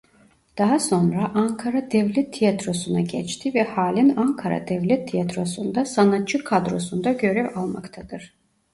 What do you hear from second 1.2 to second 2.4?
Ankara Devlet